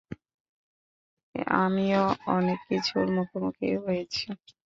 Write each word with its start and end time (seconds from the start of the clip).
আমিও 1.61 2.03
অনেক 2.31 2.59
কিছুর 2.69 3.05
মুখোমুখি 3.15 3.69
হয়েছি। 3.83 4.25